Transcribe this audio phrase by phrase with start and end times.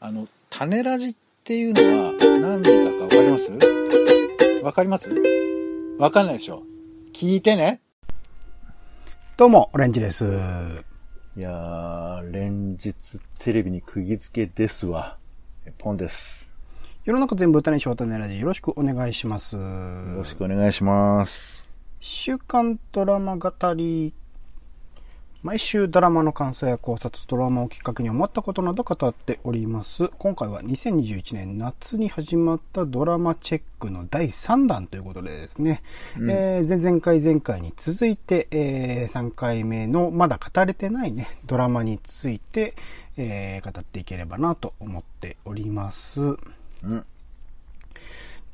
[0.00, 3.50] あの、種ラジっていうのは何だかわかります？
[4.62, 5.10] わかります？
[5.98, 6.62] わかんないでしょ
[7.12, 7.80] 聞いてね。
[9.36, 10.24] どうも、オレンジです。
[11.36, 12.94] いやー、連日
[13.40, 15.16] テレビに釘付けですわ。
[15.78, 16.48] ポンです。
[17.04, 19.56] 世の中全部歌にしよう種ラジよろしくお願いします。
[19.56, 21.68] よよろしくお願いします。
[21.98, 24.14] 週刊ドラマ語り。
[25.44, 30.08] 毎週ドラマの感想や考察、ドラマをきっかけに思ったことなど語っております。
[30.18, 35.84] 今回は2021年夏に始まったドラマチェックの第3弾ということでですね、
[36.18, 42.74] うんえー前々回前回に続いて、え3回目のまだ語れてないね、ドラマについて、
[43.16, 46.20] えー語っていければなと思っております。
[46.20, 47.04] うん。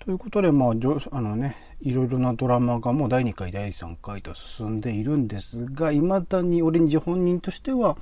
[0.00, 7.96] ということで、まあ、あのね、いろいろなドラマがもう第2回、第3回と進んでいるんですが、未だにオレンジ本人としては、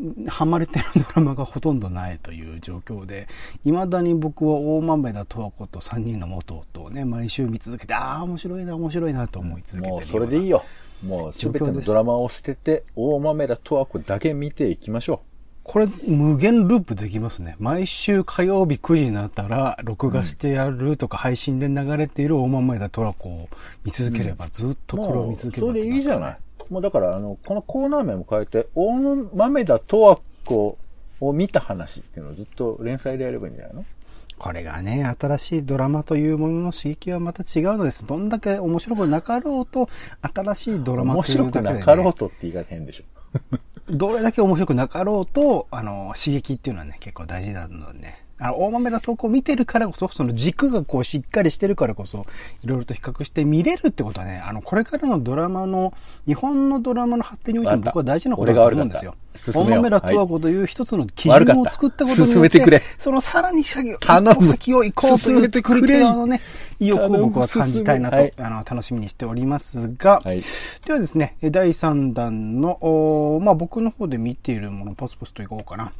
[0.00, 3.28] んハマれてるドラマがほとんどないという状況で、
[3.64, 10.64] 未だに僕は大豆田十和子と3人の元夫をね、毎週見続けて、ああ、面白いな、面白いなと思い続けてるもうそれでいいよよ。
[11.02, 15.22] もうすべてのドラマを捨てて、大豆田十和子だけ見ていきましょ
[15.64, 17.56] これ、無限ループできますね。
[17.58, 23.48] 毎週火曜日9時になったら、録画してやるとか、配信で流れている大豆田トラコを
[23.82, 24.76] 見続ければ、ずっう。
[24.86, 25.72] とこれを見続ければ。
[25.72, 26.38] それでいいじゃない。
[26.68, 30.78] もうだから、あの、このコーナー名も変えて、大豆田十和子
[31.20, 33.84] を見た話っていうのをずっと連載でやればいいんじゃないの？
[34.36, 38.04] これがね、新しいドラマというものの刺激はまた違うのです。
[38.04, 39.88] どんだけ面白くなかろうと、
[40.20, 43.04] 新しいドラマ面というだけで、ね、白くなかろうとって言い方変でしょ。
[43.88, 48.24] どれだけ面白くなかろうと、あの、刺激っていうのはね、結構大事なのでね。
[48.38, 52.26] あの、大豆田投稿を見てるからこそ、その軸がこうしっかりしてるからこそ、
[52.62, 55.92] いろいろと比較して見れるってことはね、あの、これからのドラマの、
[56.26, 59.14] 日本のドラマの発展においても僕は大事なことだと思うんですよ。
[59.34, 59.82] 大俺が悪かった進めよう。
[59.82, 62.82] 豆田十和子という一つの基準を作ったことによって、進めてくれ。
[62.98, 65.80] そのさらに先を、頼む先を行こうという進めてくれ。
[65.80, 66.40] 作り手側のね、
[66.78, 70.42] 意欲を僕は感じたいなと、頼むあの、楽しみにしておりますが、はい。
[70.86, 75.92] ではですね、え第3弾の、おーまあ、僕の方で見ているもの、ポスポスといこうかな。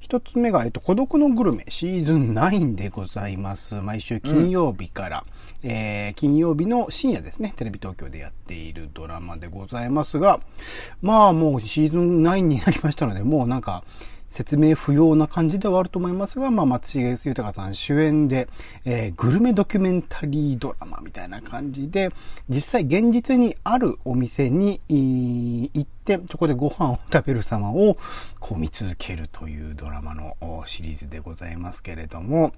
[0.00, 3.74] 一つ目が、えっと、孤独のグルメ、シーズン9でございます。
[3.76, 5.24] 毎週金曜日から、
[5.62, 10.40] えー金曜日の深夜ですね、テレビ東京でやっているドラマでございますが、
[11.00, 13.84] まあ、もうシーズン9になりましたので、もうなんか、
[14.32, 18.48] 説明不要な感じではあると思いますが、まあ、松重豊さん主演で、
[18.86, 22.10] えーグルメドキュメンタリードラマみたいな感じで、
[22.48, 27.98] 実際現実にあるお店に行って、そこでご飯を食べる様を
[28.40, 30.34] こう見続けるというドラマの
[30.66, 32.52] シリーズでございますけれども、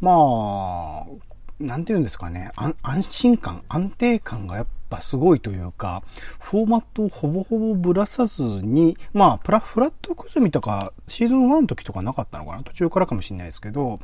[0.00, 2.50] まあ、なんて言うんですかね、
[2.82, 6.02] 安心感、安定感がやっぱすごいというか、
[6.40, 12.62] フォーマットをほぼほぼぶらさずに、まあ、プラ、フラットクズミとか、シーズン1の時とかなかったのかな？
[12.62, 14.00] 途中からかもしれないですけど、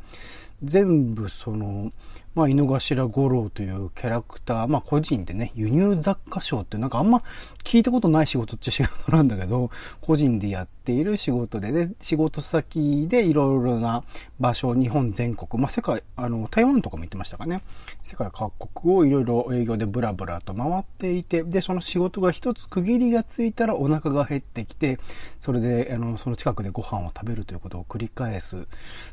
[0.63, 1.91] 全部その、
[2.35, 7.23] まあ、井の頭五郎というキャラクター、まあ、個人でね、輸入雑貨賞ってなんかあんま
[7.63, 14.03] 聞いたことない仕事っちゃ仕事なんだけど、個人でやっている仕事で、で、仕事先でいろいろな
[14.39, 17.61] 場所、日本全国、まあ、世界、あの、台湾とかも行ってましたかね。
[18.05, 24.99] 世界各国をいろいろ営業でブラブラと回っていて、で、その仕事が一つ区切りがついたらお腹が減ってきて、
[25.39, 28.67] それで、あの、その近くでご飯を食べるということを繰り返す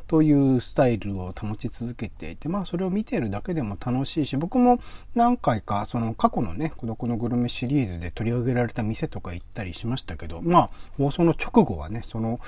[0.06, 4.80] というスタイルを保ち続けていて、まあ、それを見ているだけでも楽しいし、僕も
[5.14, 12.38] 何回か、その過去のね、孤独のグルメシリーズで取り上げられた店とか行ったりしましたけど、まあ、放送の直後はね、その、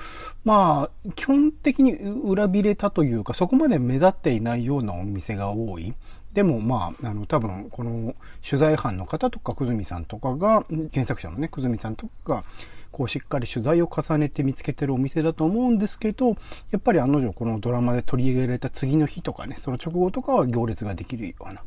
[0.45, 5.93] まあ、基本的に裏切れたというか、そこまで目立っていないようなお店が多い。
[6.33, 8.15] でもまあ、あの、多分、この
[8.47, 10.63] 取材班の方とか、くずみさんとかが、
[10.93, 12.43] 原作者のね、くずみさんとかが、
[12.91, 16.35] こうしっかり取材を重ねて見つけてるお店だと思うんですけど、や
[16.77, 21.61] っぱり案の定このドラマで取り上げられた次の日とかね、その直後とかは行列ができるような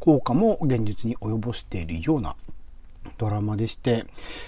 [0.00, 2.36] 効果も現実に及ぼしているような
[3.18, 4.06] ドラマでして、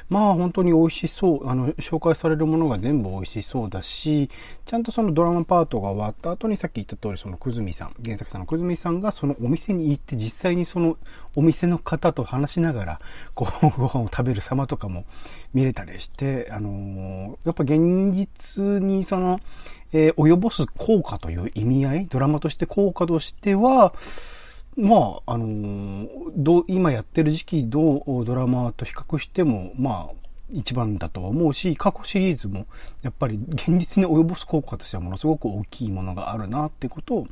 [0.08, 4.30] まあ本当に美味しそう、あの、紹介されるものが全部美味しそうだし、
[4.66, 10.96] ちゃんとそのドラマパートが終わった後にさっき言った通りそのくずみさん、原作者のくずみさんがそのお店に行って実際にその
[11.34, 13.00] お店の方と話しながら、
[13.34, 15.04] こう、ご飯を食べる様とかも
[15.54, 19.40] 見れたりして、あのーやっぱ現実にその、
[19.92, 23.94] えー及ぼす効果という意味合い、ドラマとして効果としては、
[24.78, 30.14] まあ、あのーどう、今やってる時期どうドラマと比較しても、まあ、
[30.50, 32.66] 一番だとは思うし、過去シリーズも、
[33.02, 37.26] やっぱり現実に及ぼす効果としてはものすごく大きいものがあるなってことを、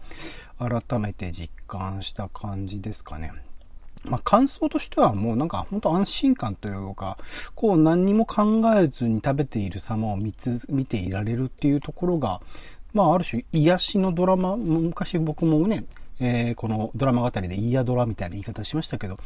[0.59, 3.33] 改めて実感した感じですかね。
[4.05, 7.19] まあ、感想としてはもうなんか本当安心感というか、
[7.55, 12.41] こう何にも考えずに食べている様を見つ、見ていられるっていうところが、
[12.93, 15.85] まあある種癒しのドラマ、昔僕もね、
[16.19, 19.19] えー、このドラマ語りでイヤドラみたいな言い方しましたけど、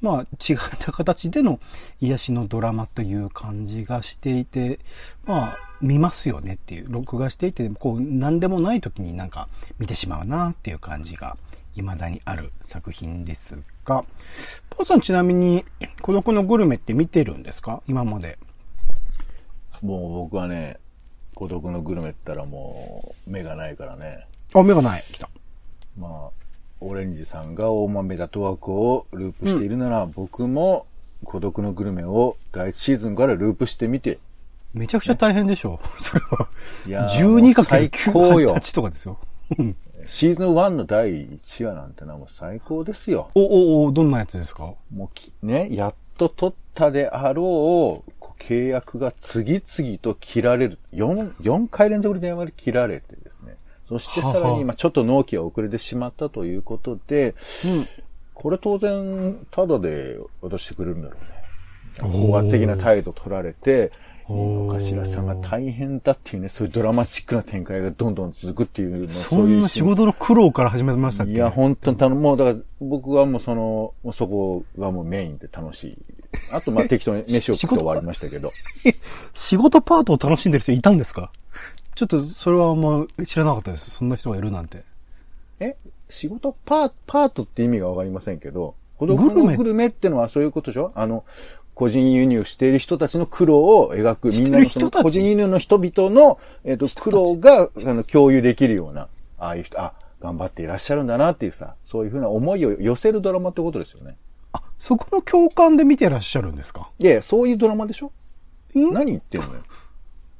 [0.00, 1.60] まあ違った形での
[2.00, 4.80] 癒しのドラマという感じがしていて、
[5.24, 9.48] まあ見ますよねっていう、録画していて、こう何でもない時になんか
[9.78, 11.36] 見てしまうなっていう感じが
[11.74, 14.04] 未だにある作品ですが、
[14.70, 15.64] ポーさんちなみに
[16.02, 17.82] 孤独のグルメって見てるんですか？
[17.86, 18.38] 今まで。
[19.80, 20.78] もう僕はね、
[21.34, 24.26] 孤独のグルメったらもう目がないからね。
[24.54, 25.04] あ、目がない。
[25.12, 25.30] 来た。
[25.98, 26.30] まあ、
[26.80, 30.86] オレンジさんが大豆田とわ子をループしているなら、うん、僕も
[31.24, 34.18] 孤独のグルメを第一シーズンからループしてみて。
[34.74, 35.80] めちゃくちゃ大変でしょ。
[35.82, 36.02] う。
[36.02, 36.48] それは。
[36.86, 39.18] いや12かける9、8とかですよ。
[40.06, 43.30] シーズン1の第1話なんてのはもう最高ですよ。
[43.34, 44.74] お、お、お、どんなやつですか？
[44.94, 50.78] もうき、ね、やっと取ったであろう、契約が次々と切られる。
[50.94, 53.17] 4、4回連続で電話で切られて。
[53.88, 57.86] そしてさらに、まあちょっと納期が遅れてしまったということで、うん、
[58.34, 61.16] これ当然、ただで渡してくれるんだろ
[62.00, 62.18] うね。
[62.28, 63.90] 高圧的な態度取られて、
[64.28, 71.32] 井の頭さんが大変だっていうね、そういうドラマチックな展開がどんどん続くっていうのそんな仕事の苦労から始めましたっけ？
[71.32, 72.20] いや、本当に頼む。
[72.20, 75.98] もうだから僕はもうその、そこがもうメインで楽しい。
[76.52, 78.52] あとまあ適当に飯を食って終わりましたけど。
[79.32, 81.32] 仕事パートを楽しんでる人いたんですか？
[81.98, 83.90] ちょっとそれはあんま知らなかったです。
[83.90, 84.84] そんな人がいるなんて。
[85.58, 85.74] え？
[86.08, 86.54] 仕事？
[86.64, 89.88] パー、パートって意味がわかりませんけど、孤独のグルメ？
[89.88, 90.92] ってのはそういうことでしょ？
[90.94, 91.24] あの、
[91.74, 99.08] 個人輸入している人たちの苦労を描く、みんなのその個人輸入の人々の、えっ、ー、と、苦労が、あの、共有できるような、
[99.40, 104.16] ああいう人、あ、頑張っていらっしゃるんだなっていうさ、そういうふうな思いを寄せるドラマってことですよね。
[104.52, 106.90] あ、そこの共感で見てらっしゃるんですか？
[107.00, 108.12] いやいや、そういうドラマでしょ？
[108.74, 109.62] 何言ってんのよ。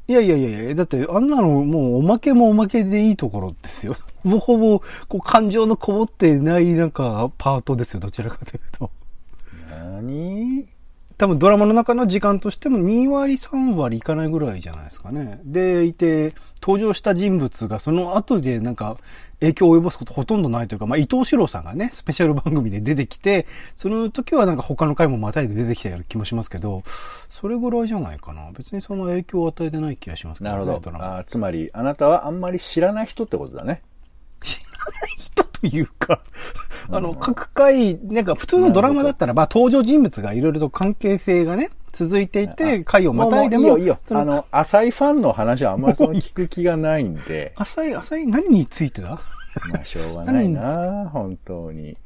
[0.09, 3.95] いやいやいやいや、だってあんなのもうおまけもおまけでいいところですよ。
[4.25, 8.91] ほぼほぼ、こう感情のこもってないなんかパートですよ、どちらかというと。
[9.71, 10.67] 何？
[11.19, 15.41] 多分ドラマの中の時間としても2割3割いかないぐらいじゃないですかね。
[15.45, 16.33] でいて、
[16.63, 18.97] 登場した人物がその後でなんか
[19.41, 26.85] 影響を及ぼすことほとんどないというか、まあ伊藤四郎さんがね、スペシャル番組で出てきて、その時はなんか他の回もまたいで出てきたような気もしますけど、
[27.31, 28.51] それぐらいじゃないかな。
[28.57, 30.57] 別にその影響を与えてない気がしますけどね。
[30.57, 30.93] なるほど。
[30.95, 33.83] あつまり、あなたはあんまり知らない人ってことだね。
[34.43, 36.21] 知らない人というか
[36.91, 43.63] あの、各回、なんか普通のドラマだったら、まあ登場人物がいろいろと関係性がね、続いていて、回をまたいでも。
[43.63, 43.99] いいよ、いいよ。
[44.11, 47.53] あの、浅いファンの話はあんまりその聞く気がないんで。
[47.59, 49.21] 浅い、浅い、何についてだ？
[49.73, 51.97] まあ、しょうがないな本当に。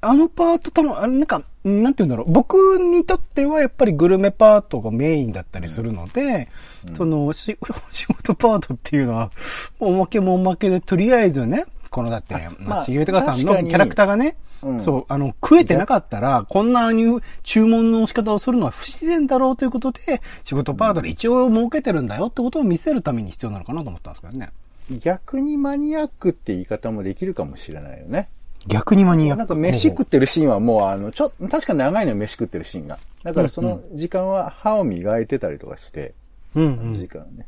[0.00, 2.30] あのパートとも、なんか、なんて言うんだろう。
[2.30, 6.48] 僕にとってはやっぱりグルメパートがメインだったりするので、
[6.88, 9.32] うん、その、 仕事パートっていうのは、
[9.80, 17.04] おまけもおまけで、とりあえずね、このだって、まあ、ちぎとかさんのキャラクターがね、うん、そう、あの、食えてなかったら、こんなに
[17.44, 24.50] 注文の仕方をするのは不自然だろうということで、仕事パートで一応儲けてるんだよってことを見せるために必要なのかなと思ったんですけどね。
[24.90, 28.28] 逆にマニアックって言い方もできるかもしれないよね。
[28.66, 29.38] 逆にマニアック？
[29.38, 32.98] なんか飯食ってるシーンはもうあの、ちょ、確か長いの飯食ってるシーンが。
[33.22, 36.14] だからその時間は歯を磨いてたりとかして、
[36.56, 36.94] うん、うん。
[36.94, 37.46] 時間ね。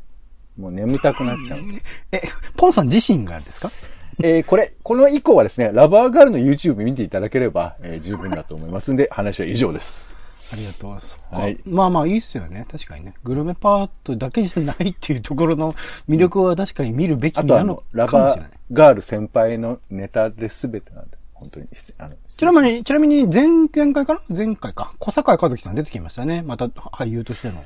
[0.57, 1.59] もう眠たくなっちゃう。
[2.11, 2.21] え、
[2.55, 3.69] ポンさん自身がですか？
[4.19, 10.15] えー、これ、この以降はですね、ラバーガールの YouTube 見ていただければ、えー、十分だと思いますんで、話は以上です。
[10.53, 10.91] ありがとう。
[11.33, 11.57] はい。
[11.65, 12.65] まあまあいいっすよね。
[12.69, 13.13] 確かにね。
[13.23, 15.73] グルメパートだけじゃないっていうところの
[16.09, 18.03] 魅力は確かに見るべきなのかもしれない。
[18.03, 18.43] ラバー
[18.73, 21.17] ガール先輩のネタで全てなんで。
[21.33, 21.67] 本当に。
[21.97, 24.21] あのちなみに、ちなみに前、前回かな？
[24.27, 24.93] 前回か。
[24.99, 26.41] 小坂井和樹さん出てきましたね。
[26.41, 27.63] また俳優としての。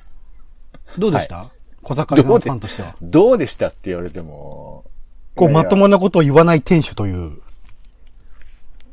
[1.00, 1.48] どうでした、はい、
[1.82, 2.96] 小坂井さんとしては。
[3.02, 4.86] どうでしたって言われても。
[5.36, 7.34] こう、まともなことを言わない店主という。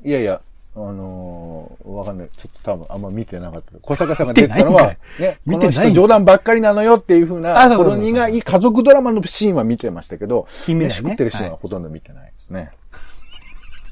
[0.05, 0.41] いやいや、
[0.75, 2.29] あのー、わかんない。
[2.37, 3.79] ちょっと多分あんま見てなかった。
[3.81, 12.71] 小坂さんが出てたのは、ね、この人冗談ばっかりなのよっていうふうな、この苦い家族ドラマのシーンは見てましたけど、ね、食ってるシーンはほとんど見てないですね。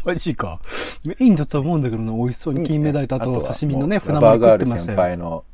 [0.04, 0.60] マジか。
[1.04, 4.84] メインだと思うんだけどな、美味しそうに金目鯛とあと刺身のね、船盛り食ってましたよ。
[4.86, 5.44] 先輩の、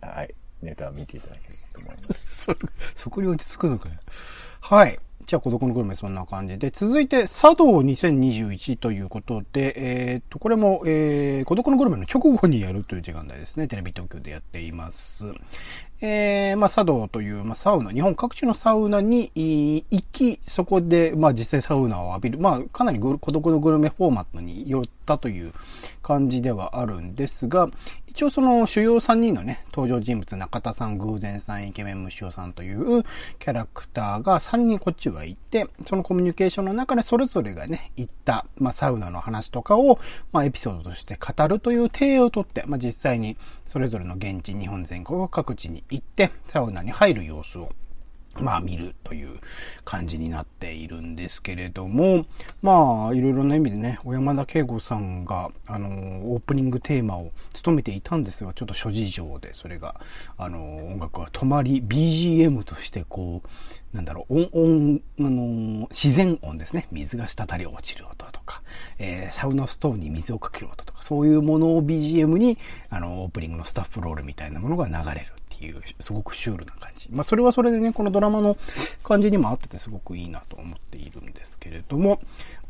[0.00, 2.46] はい、ネタを見ていただければと思います。
[2.46, 2.54] そ、
[2.94, 3.94] そこに落ち着くのかよ。
[4.60, 4.98] はい。
[5.28, 13.68] じゃあ孤独のグルメそんな感じで、続いて茶道2021ということで、えー、っと、これも、えー、孤独のグルメの直後にやるという時間帯ですね。
[13.68, 15.30] テレビ東京でやっています。
[16.00, 22.38] えー、まあ、茶道という、まあ、サウナ、日本各地のサウナに行き、そこで、まあ、実際サウナを浴びる。
[22.38, 25.52] まあ、かなり孤独のグルメフォーマットによったという
[26.02, 27.68] 感じではあるんですが、
[28.06, 33.04] 一応その主要3人のね、登場人物、中田さん、偶然さん、イケメン虫尾さんという
[33.38, 39.98] キャラクターが3人こっちはいて、そのコミュニケーションの中でそれぞれがね、行った、まあ、サウナの話とかを、
[40.32, 43.36] まあ、エピソードとして語るという体をとって、まあ、実際に
[43.68, 47.70] それぞれの現地、日本全国各地に行って、サウナに入る様子を
[48.40, 49.38] まあ見るという
[49.84, 52.26] 感じになっているんですけれども、
[52.62, 55.88] まあいろいろな意味でね、小山田圭吾さんが、あの、
[56.32, 60.00] オープニングテーマを務めていたんですが、ちょっと諸事情でそれが、
[60.36, 66.86] あの、音楽が止まり、BGM としてこう、なんだろう、音、音、あの、自然音ですね。
[66.92, 68.17] 水が滴り落ちる音
[68.48, 68.62] か、
[68.98, 72.58] えー、サウナストーンに水をかける音とか、そういうものを BGM に、
[72.90, 77.08] あの、オープニングのスタッフロールみたいなものが流れるっていう、すごくシュールな感じ。
[77.10, 78.56] まあ、それはそれでね、このドラマの
[79.02, 82.20] 感じにも合っててすごくいいなと思っているんですけれども、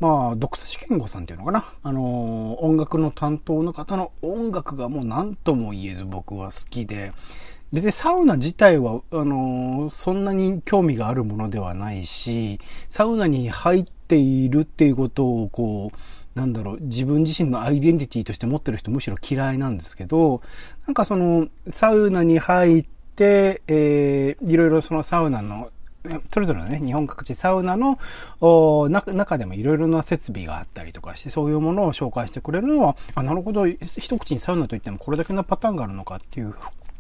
[0.01, 1.73] まあ、独佐試験吾さんっていうのかな。
[1.83, 7.13] あのー、音楽の担当の方の音楽がもう何とも言えず僕は好きで、
[7.73, 20.41] 別にサウナ自体は、あのー、そんなに興味があるものではないし、サウナに入っているっていうことを、こう、なんだろう、自分自身のアイデンティティとして持ってる人むしろ嫌いなんですけど、
[20.87, 22.87] なんかその、サウナに入っ
[23.17, 25.71] て、えー、いろいろそのサウナの、
[26.33, 27.99] それぞれのね、日本各地サウナの
[28.89, 36.55] 中でもいろいろな設備があったりとかして、そういうものを紹介してくれるのは、あ、なるほど、一口にサウナといってもこれだけのパターンがあるのかっていう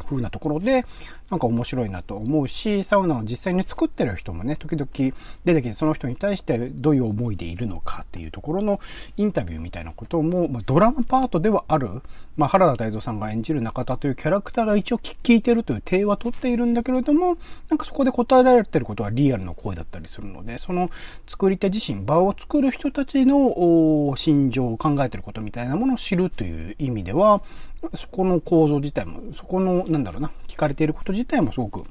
[0.04, 0.84] 風なところで、
[1.30, 5.12] なんか面白いなと思うし、サウナを実際に作ってる人もね、時々出
[5.54, 8.80] てきてその人に対してどういう思いでいるのかっていうところの
[9.16, 12.02] インタビューみたいなことも、まあ、ドラマパートではある、
[12.36, 17.36] まあ、原田泰造さんが演じる中田というキャラクターが一応聞いてるという体は取っているんだけれども、
[17.68, 20.88] なんかそこで答えられてることはリアルの声だったりするので、その
[21.26, 27.42] 作り手自身、場を作る人たちの心情を考えてることみたいなものを知るという意味では、
[27.96, 31.84] そこの構造自体も、そこの、なんだろうな、聞かれていること自体もすごく、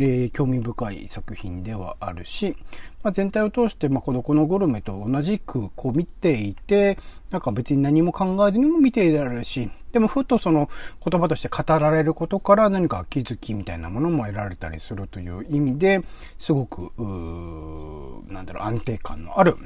[0.00, 2.56] えー、興味深い作品ではあるし、
[3.02, 6.98] まあ、全体を通して、まあ、孤独のグルメと同じくこう見ていて、
[7.30, 10.68] なんか別に何も考えずにも見ていられるし、でもふとその
[11.04, 16.02] 言葉として語られることから何か気づきみたいなものも得られたりするという意味で、
[16.38, 16.92] すごく、
[18.28, 19.56] なんだろう、安定感のある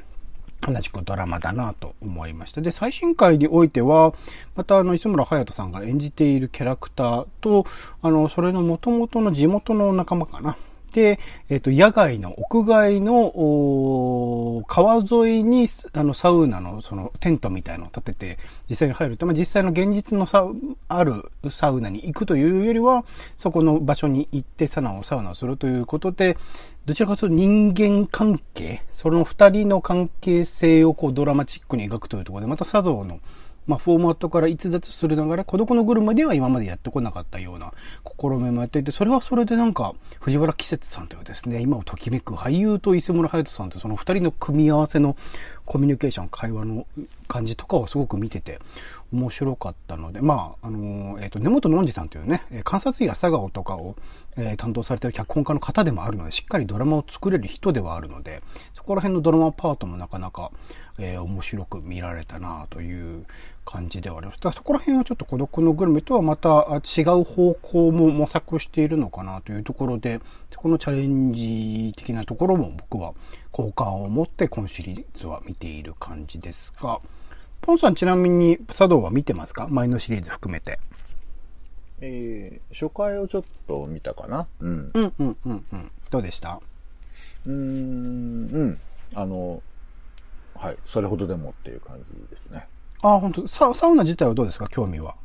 [0.65, 2.61] 同じくドラマだなと思いました。
[2.61, 4.13] で、最新回においては、
[4.55, 7.65] またあの、磯村隼人さんが演じているキャラクターと、
[8.01, 10.57] あの、それの元々の地元の仲間かな。
[10.93, 18.39] で、えっ、と、野外の屋外の、川沿いに、あの、サウナの、その、テントみたいのを立てて、
[18.69, 20.45] 実際に入ると、まあ、実際の現実のサ
[20.87, 23.05] あるサウナに行くというよりは、
[23.37, 26.37] そこの場所に行ってサナを、サウナをするということで、
[26.85, 33.21] どちらかというと人間関係、その二人の関係性をこうドラマチックに描くというところで、また茶道の、
[33.67, 37.71] まあ、フォーマットから逸脱するながら、孤独のグルメでは今までやってこなかったような
[38.19, 45.15] 試みもやっていて、それはそれでなんか、藤原季節さんというですね、今をときめく俳優と磯村隼人さんとその二人の組み合わせの
[45.65, 46.85] コミュニケーション、会話の
[47.29, 48.59] 感じとかをすごく見てて、
[49.13, 53.95] 面白かったので、まあ、あの、えっ、ー、と、根本のんじさんというね、観察医朝顔とかを、
[54.35, 58.41] えー、担当されてる脚本家の方でもあるので、しっかりドラマを作れる人ではあるので、
[58.75, 60.51] そこら辺のドラマパートもなかなか、
[60.97, 63.25] えー、面白く見られたなという
[63.65, 64.41] 感じではあります。
[64.41, 70.19] だそこら辺はちょっと孤独のグルメとはまた違う方向も模索しているのかなというところで、
[70.55, 73.13] このチャレンジ的なところも僕は
[73.51, 76.99] 好感を持って今シリーズは見ている感じですが、
[77.63, 79.67] ポンさんちなみに茶道は見てますか？
[79.69, 80.81] 前のシリーズ含めて。
[82.01, 84.47] えー、初回をちょっと見たかな？
[84.59, 84.91] うん。
[84.93, 85.91] うんうんうんうん。
[86.09, 86.59] どうでした？
[87.45, 88.79] うーん、うん。
[89.15, 89.63] あの、
[90.55, 90.77] はい。
[90.85, 92.67] それほどでもっていう感じですね。
[93.01, 93.47] あ、本当？
[93.47, 94.67] ササウナ自体はどうですか？
[94.67, 95.15] 興味は。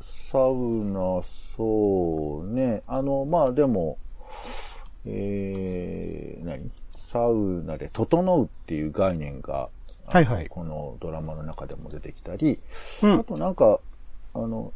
[0.00, 0.54] サウ
[0.84, 1.22] ナ、
[1.56, 2.84] そうね。
[2.86, 3.98] あの、まあでも、
[5.06, 6.70] えー、何？
[6.92, 9.68] サウナで整うっていう概念が
[10.10, 10.48] はいはい。
[10.48, 12.58] このドラマの中でも出てきたり、
[13.02, 13.80] うん、あとなんか、
[14.34, 14.72] あの、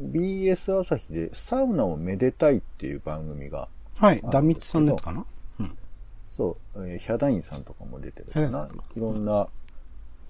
[0.00, 3.68] BS 朝日でサウナをめでたいっていう番組が。
[3.98, 5.24] はい、ダミツさんですかな？
[5.58, 5.78] うん。
[6.28, 8.68] そう、えー、ヒャダインさんとかも出てるかな。
[8.94, 9.48] いろんな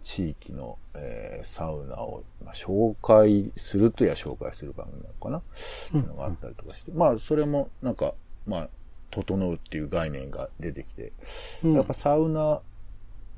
[0.04, 5.42] 地域の、えー、サウナを、まあ、紹介するとや紹介する番組なのかな、
[5.94, 6.92] うん、いうのがあったりとかして。
[6.92, 8.14] まあ、それもなんか、
[8.46, 8.68] まあ、
[9.10, 11.12] 整うっていう概念が出てきて、
[11.64, 12.60] うん、やっぱサウナ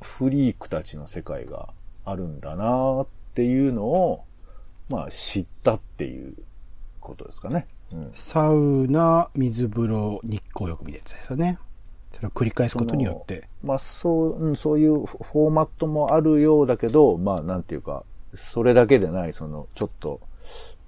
[0.00, 1.70] フリークたちの世界が
[2.04, 4.24] あるんだなっていうのを、
[4.88, 6.34] まあ知ったっていう
[7.00, 7.66] ことですかね。
[7.92, 11.58] うんサウナ、水風呂、日光浴みたいなやつですよね。
[12.14, 13.48] それを繰り返すことによって。
[13.62, 20.20] まあそう、うん、そういうフォーマットもあるようだけど、まあなんていうか、それだけでない、その、ちょっと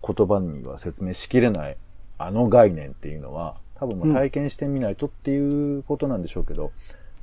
[0.07, 1.77] 言葉には説明しきれない、
[2.19, 6.73] あの概念っていうのは、多分まあ体験してみないとっていうことなんでしょうけど、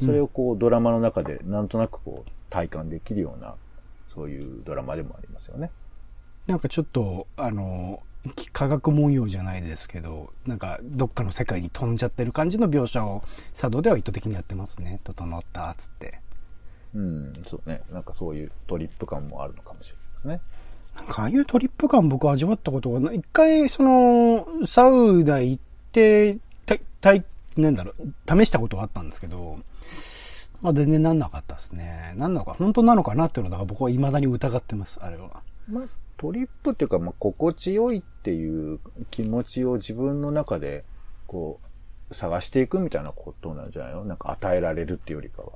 [0.04, 3.56] それをこうドラマの中でなんとなくこう体感できるような、
[4.08, 5.72] そういうドラマでもありますよね。
[6.48, 8.02] なんかちょっと、あの、
[8.54, 15.00] 科学文様じゃないですけど、なんかどっかの世界に飛んじゃってる感じの描写を、佐渡では意図的にやってますね。
[15.04, 16.20] 整った、つって。
[16.94, 17.82] うん、そうね。
[17.92, 20.42] なんかそういうトリップ感もあるのかもしれないですね。
[20.96, 23.18] なんかああいうトリップ感僕味わったことがない。
[23.18, 27.26] 一回、その、サウナ行って、た、たい、
[27.56, 29.60] なんだろう、試したことがあったんですけど、
[30.62, 32.14] まあ全然なんなかったですね。
[32.18, 35.42] なんなのか、本当なのかなっていうのだから僕は未だに疑ってます、あれは。
[35.70, 35.84] まあ、
[36.18, 38.80] トリップっていうか、まあ、心地よいっていう
[39.12, 40.84] 気持ちを自分の中で、
[41.28, 41.60] こ
[42.10, 44.06] う、探していくみたいなことなんじゃないの？
[44.06, 45.50] なんか与えられるっていうよりかは。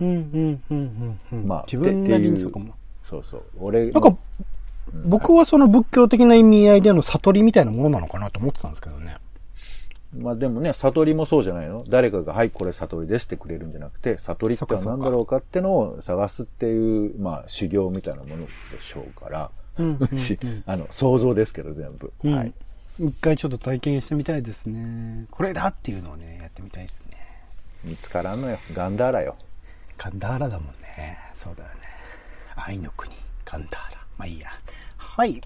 [0.00, 1.20] うん、うん、うん、うん。
[1.32, 2.74] うんまあ自分なりにそうかも。
[3.08, 3.42] そうそう。
[3.58, 4.18] 俺なんか、うん
[5.04, 9.16] 僕はその仏教的な意味合いでの悟りみたいなものなのかなと思ってたんですけどね。
[10.14, 11.84] まあでもね、悟りもそうじゃないの？
[11.88, 22.12] 誰かが、はい、これ悟りですってくれるんじゃなくて、悟りってのは何だろうかってのを探すっていう、まあ修行みたいなものでしょうから、うんう ち、あの、想像ですけど全部。
[22.24, 22.54] うんはい。
[22.98, 25.26] 一回ちょっと体験してみたいですね。
[25.30, 27.16] これだっていうのをね、やってみたいですね。
[27.84, 28.58] 見つからんのよ。
[28.72, 29.36] ガンダーラよ。
[29.98, 31.18] カンダーラだもんね。
[31.34, 31.74] そうだよね。
[32.56, 33.12] 愛の国、
[33.44, 33.98] カンダーラ。
[34.16, 34.48] まあいいや。
[34.96, 35.42] はい。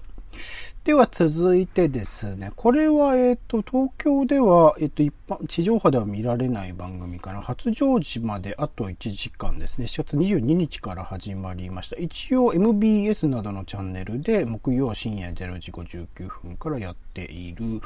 [0.83, 11.97] では続いてですね、これは、えっ、と、東京では、えっ、と、一般、地上波では見られない番組から、初上時まであと1時間ですね、7月22日から始まりました。
[11.97, 17.79] 一応 MBS などのチャンネルで、木曜深夜0時59分からやっている。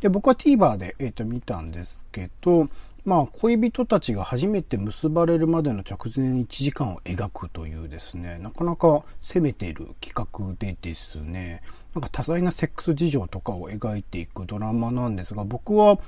[0.00, 2.68] で、僕は TVer で、えっ、と、見たんですけど、
[3.08, 11.62] まあ、恋人たちが初めて結ばれるまでの直前1時間を描くというですね、なかなか攻めている企画でですね、
[11.94, 15.98] なんか多彩なセックス事情とかを描いていくドラマなんですが、僕は、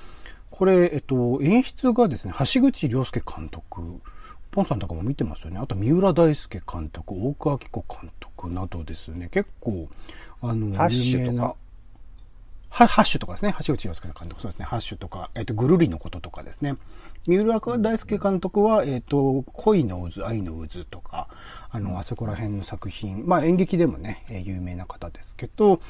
[0.50, 3.80] これ、えっと、演出がですね、橋口亮介監督、
[4.50, 5.58] ポンさんとかも見てますよね。
[5.58, 9.88] あと、三浦大輔監督、大久明子監督などですね、結構、
[10.42, 11.56] あの、有名なは
[12.70, 13.54] ハッシュとかですね。
[13.66, 14.64] 橋口洋介監督、そうですね。
[14.64, 16.76] ハッシュとか、えっ、と、ぐるりのこととかですね。
[17.26, 21.28] 三浦大輔監督は、えっ、と、恋の渦、愛の渦とか、
[21.70, 25.80] あの、あそこら辺の作品、まあ演劇でもね、えー有名な方ですけど、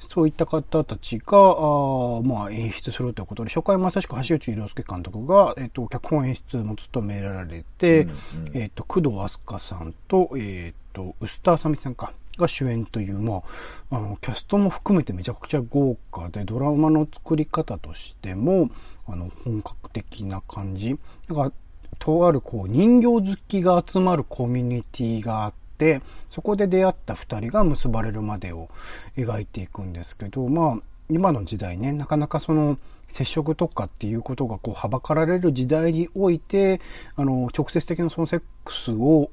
[0.00, 13.42] そういった方たちが、あーまあ演出するということで、初回まさしく橋口洋介監督が、えっ、と、脚本演出も務められて、うんうんえっ、と、工藤飛鳥さんと、えっ、と、ウスターサミさんか、が主演という、ま
[13.90, 18.70] あ、あの、キャストも含めてめちゃくちゃ豪華で、ドラマの作り方としても、
[19.06, 20.98] あの、本格的な感じ。
[21.28, 21.52] なんか、
[21.98, 28.68] とある、こう、人形好きが集まるコミュニティがあって、そこで出会った二人が結ばれるまでを
[29.16, 32.78] 描いていくんですけど、まあ、今の時代ね、なかなかその、
[33.10, 36.80] 接触とかっていうことがこう、はばかられる時代において、
[37.16, 39.30] あの、直接的なそのセックスを、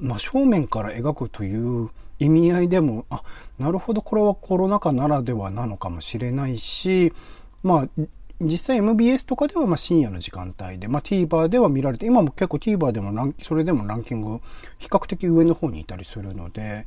[0.00, 3.22] 真正面から描くという意味合いでも、あ、
[3.58, 7.12] なるほど、これはコロナ禍ならではなのかもしれないし、
[7.62, 8.02] まあ、
[8.40, 14.40] 実際 MBS とかではまあ深夜の時間帯で、まあ TVer では見られて、今も結構 TVer でもランそれでもランキング
[14.78, 16.86] 比較的上の方にいたりするので、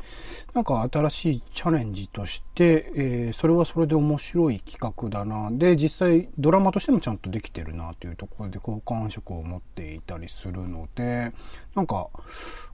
[0.56, 5.50] なんか新しいチャレンジとして、えーそれはそれで面白い企画だな。
[5.52, 11.34] で、実際ドラマとしてもちゃんとできてるなというところで好感触を持っていたりするので、
[11.76, 12.08] なんか、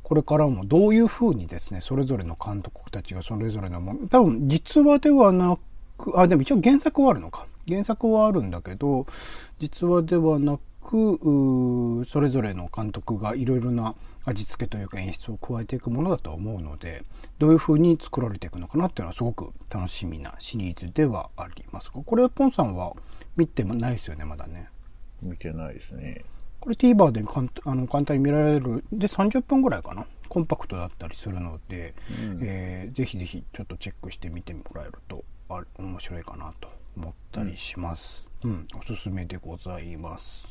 [0.09, 5.55] これからもどういう風にですね、それぞれの監督たちがそれぞれのもの、多分実話ではな
[5.99, 7.45] く、あ、でも一応原作はあるのか。
[7.67, 9.05] 原作はあるんだけど、
[9.59, 13.93] 実話ではなく、それぞれの監督がいろいろな
[14.25, 17.03] 味付けというか演出を加えていくものだと思うので、
[17.37, 22.93] どういう風に作られていくのかなっていうのはすごく楽しみなシリーズではありますが、これはポンさんは
[23.37, 24.69] 見てないですよね、まだね。
[25.21, 26.25] 見てないですね。
[26.59, 28.83] これ TVer で簡あの簡単に見られる。
[28.91, 30.05] で、30分ぐらいかな。
[30.27, 38.03] コンパクトだったりするので、うんえーぜひぜひちょっとチェックしてみてもらえると、あ面白いかなと思ったりします。
[38.43, 40.47] うん、おすすめでございます。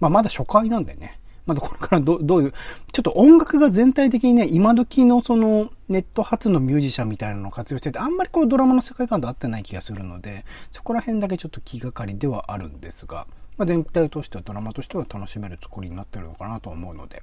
[0.00, 1.18] まあ、まだ初回なんでね。
[1.46, 2.52] まだこれからどどういう、
[2.92, 13.26] ちょっと音楽が全体的にね、今時のそのネット発のミュージシャンみたいなのを活用してて、あんまりこうドラマの世界観と合ってない気がするので、そこら辺だけちょっと気がかりではあるんですが、
[13.58, 17.22] まあ、全体としてはドラマとしては楽しめる作りになってるのかなと思うので、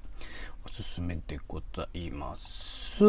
[0.66, 3.04] おすすめでございます。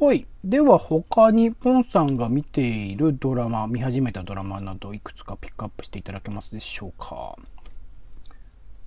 [0.00, 0.26] はい。
[0.44, 7.36] では他にポンさんが見ているドラマ、見始めたドラマなどいくつかピックアップしていただけますでしょうか？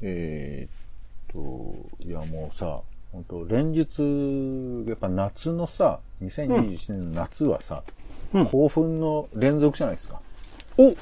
[0.01, 2.79] えーっと、いやもうさ、
[3.11, 7.83] 本当連日、やっぱ夏のさ、2021年の夏はさ、
[8.33, 10.21] うん興奮の連続じゃないですか。
[10.77, 10.95] お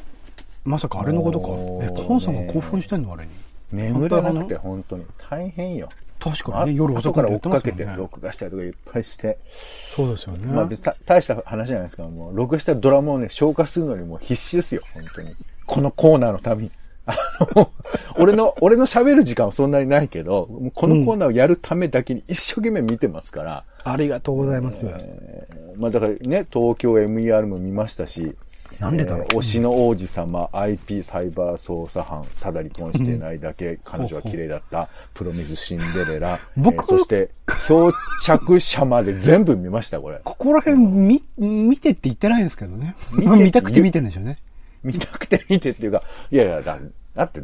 [0.65, 1.47] まさかあれのことか？
[1.85, 3.31] え、ポンさんが興奮してんのあれに？
[3.71, 5.89] 眠れなくて本当に大変よ。
[5.91, 7.87] あ確かにね、夜遅く後から追っかけて。
[7.95, 10.51] 録画したりとかいっぱいして、そうですよね。
[10.51, 12.03] まあ別にた大した話じゃないですか。
[12.09, 15.33] もう、録画したドラマをね、消化するのにもう必死ですよ、本当に。
[15.65, 16.71] このコーナーのために。
[17.05, 17.15] あ
[17.55, 17.71] の、
[18.19, 24.79] 俺の、俺の喋る時間はそんなにないけど、このコーナーをやるためだけに一生懸命見てますから、ありがとうございます。
[24.83, 28.35] えーまあだからね、東京 MER も見ましたし、
[28.79, 29.21] なんでだろう？
[29.23, 37.29] えー推しの王子様、IP サイバー捜査班、ただ離婚してないだけ、彼女は綺麗だった、プロミスシンデレラ、僕えーそして、
[37.67, 37.91] 漂
[38.23, 40.19] 着者まで全部見ました、これ。
[40.23, 42.95] ここら辺見、見てって言ってないんですけどね。
[43.11, 44.37] 見見たくて見てるんでしょうね。
[44.83, 46.77] 見たくて見てっていうか、いやいや、だ
[47.15, 47.41] だって、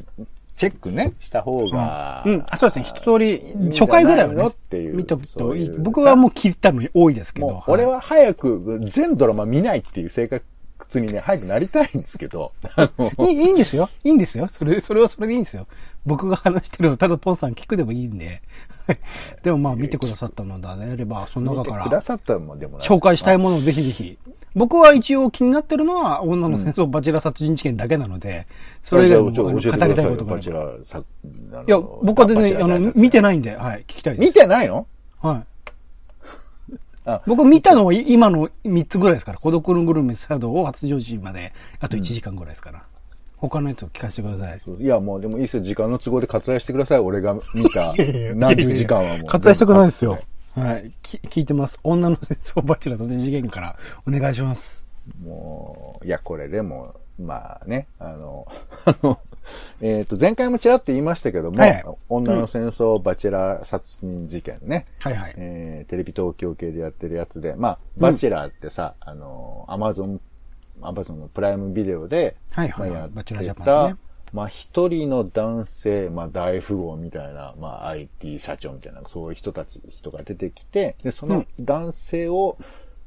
[0.57, 2.45] チェックね、した方が、うん。
[2.49, 2.85] あそうですね。
[2.85, 3.41] 一通り
[3.77, 5.69] 初回ぐらいはないのねっていう見とくといい。
[5.79, 7.61] 僕はもう聞いたのに多いですけど。
[7.67, 10.29] 俺は早く全ドラマ見ないっていう生
[10.77, 13.89] 活にね、早くなりたいんですけど、あ のいい、いいんですよ。
[14.03, 14.47] いいんですよ。
[14.49, 15.67] それ、それはそれでいいんですよ。
[16.05, 18.41] 僕が話してるの、ただポンさん聞くでもいいんで。
[19.41, 24.17] でもまあ見てくださったのであれば、その見中からてくださったのもでも紹介したいものをぜひぜひ。
[24.55, 28.47] 僕は一応気になってるのは、女の戦争バチェラ殺人事件だけなので、
[28.83, 30.43] それ以外も語りたいことがある。
[31.67, 33.21] いや、僕は全然、あの、見てい。
[33.21, 34.27] ないんで、はい、聞きたいです。
[34.27, 34.87] 見てないの？
[35.21, 35.54] はい。
[37.05, 39.37] あ僕見たのは今の3つぐらいですから。
[39.37, 42.83] 孤独のグルメサードを発情時まで、あと1時間ぐらいですから。
[43.37, 44.83] 他のやつを聞かせてください。
[44.83, 45.63] いや、もうでもいいですよ。
[45.63, 46.99] 時間の都合で割愛してください。
[46.99, 47.93] 俺が見た
[48.35, 49.27] 何十時間はもう。
[49.27, 50.19] 割愛したくないですよ。
[50.55, 50.91] はい。
[51.03, 51.79] き聞いてます。
[51.83, 53.75] 女の戦争バチェラ殺人事件から
[54.07, 54.85] お願いします。
[55.23, 58.47] もう、いや、これでも、まあね、あの、
[58.85, 59.19] あの、
[59.81, 61.85] えっ、と、前回もちらっと言いましたけども、はいはい。
[62.09, 65.33] 女の戦争バチェラー殺人事件ね、はいはい。
[65.37, 70.19] えーテレビ東京系でやってるやつで、まあ、バチェラーってさ、あの、アマゾン、
[70.81, 73.95] アマゾンのプライムビデオで、はいはいまあやバチェラージャってた、ね。
[74.33, 82.57] まあ、一人の男性、まあ、大富豪みたいな、まあ、IT 社長みたいな、そういう人たち、人が出てきて、で、その男性を、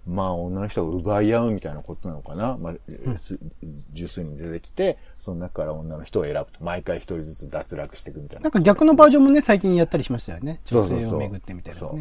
[0.08, 2.56] まあ、女の人が奪い合うみたいなことなのかな？
[2.56, 3.38] まあ、す
[3.92, 6.64] 十数人出てきて、その中から女の人を選ぶと。
[6.64, 8.44] 毎回一人ずつ脱落していくみたいな。
[8.44, 10.60] なんか逆のバージョンもね、最近やったりしましたよね。
[10.64, 11.86] そうそうそう女性を巡ってみたいなね。
[11.86, 11.96] そ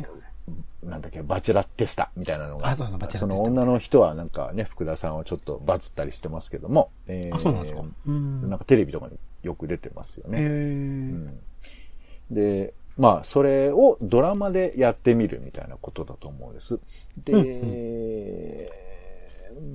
[0.86, 2.70] うなんだっけ、バチェラテスタみたいなのが。
[2.70, 6.92] あそうそうバチェラテスタその女の人はなんかね、福田さんはちょっとバズったりしてますけども。
[7.08, 10.40] えーあそうなんですかうんなんかテレビとかによく出てますよへね。
[10.40, 11.30] ー
[12.32, 16.80] で、まあ、それをドラマでやってみるみたいなことだと思うんです。
[17.18, 18.72] で、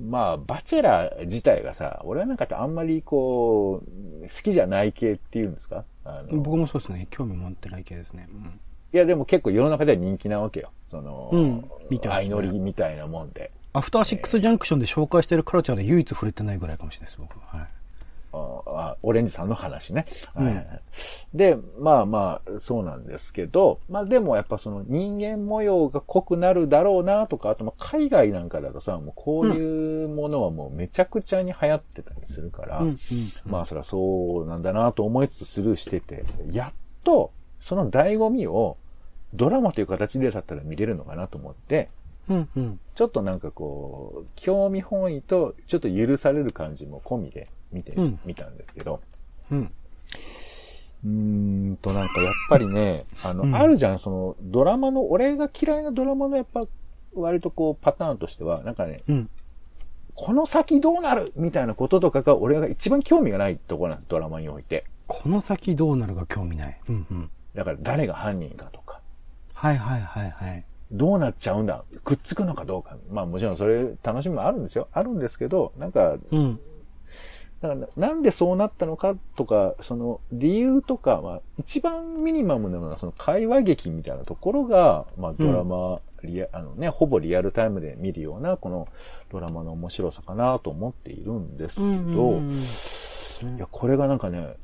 [0.09, 5.85] まあ、バチェラー自体がさ、俺はなんかあんまりこう、好きじゃない系っていうんですか？
[6.31, 7.07] 僕もそうですね。
[7.09, 8.27] 興味持ってない系ですね。
[8.31, 8.59] うん
[8.93, 10.69] いや、でも結構世の中では人気なわけよ。
[10.91, 13.49] その、うん見てますね相乗りみたいなもんで。
[13.73, 17.57] アフターシックスジャンクションで紹介してるカルチャーで唯一触れてないぐらいかもしれないです、僕は。
[17.57, 17.67] はい。
[18.33, 20.05] ああオレンジさんの話ね。
[20.35, 20.45] うん。
[20.45, 20.81] はい。
[21.33, 32.87] で、まあまあ、そうなんですけど、まあでもやっぱその人間模様が濃くなるだろうなとか、あとまあ海外なんかだとさ、もうこういうものはもうめちゃくちゃに流行ってたりするから、うん。
[32.87, 32.97] うん。
[33.45, 38.77] まあそりゃそうなんだなと思いつつスルーしてて、やっとその醍醐味を
[39.33, 41.89] ドラマという形でだったら見れるのかなと思って、
[42.29, 42.49] うん。
[42.55, 42.79] うん。
[42.95, 49.01] ちょっとなんかこう、興味本位とちょっと許される感じも込みで見てうんみたんですけど、
[49.51, 49.71] うん。
[51.05, 56.65] うーんとなんかやっぱりね、あの、うんあるじゃん、そのドラマの、俺が嫌いなドラマのやっぱ
[57.13, 59.29] 割とこうパターンとしては、なんかね、うん。
[60.15, 64.85] この先どうなるみたいなこととかが俺が一番興味がないところなんです、ドラマにおいて。
[65.07, 66.79] この先どうなるか興味ない。
[66.87, 67.29] うんうん。
[67.55, 68.99] だから誰が犯人かとか、
[69.53, 70.63] はいはいはいはい。
[70.91, 72.97] どうなっちゃうんだくっつくのかどうか。
[73.11, 74.87] まあもちろんそれ楽しみもあるんですよ。
[74.91, 76.59] あるんですけど、なんかうん。
[77.63, 88.89] だからなんでそうなったのかとか、その理由とかは、一番ミニマムなのはその会話劇みたいなところが、まあドラマ、リア、あのね、ほぼリアルタイムで見るような、この
[89.31, 94.57] ドラマの面白さかなと思っているんですけど、うんいや、これがなんかね、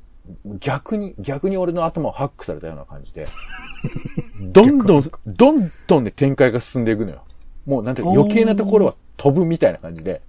[0.59, 3.29] 逆に、逆に俺の頭をハックされたような感じで、
[4.51, 7.23] どんどん、どんどんね、展開が進んでいくのよ。
[7.65, 10.28] もうなんていうか余計なところは飛ぶみたいな感じで、うん